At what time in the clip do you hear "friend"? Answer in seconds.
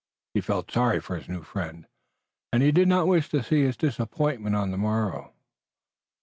1.43-1.85